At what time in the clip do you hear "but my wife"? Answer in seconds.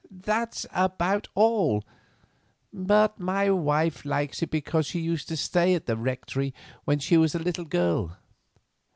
2.73-4.03